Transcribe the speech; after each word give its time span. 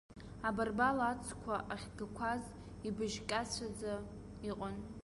Абарбал 0.47 0.97
ацқәа 1.11 1.55
ахьгақәаз 1.73 2.43
ибыжькаҵәаӡа 2.87 3.93
иҟан. 4.49 4.75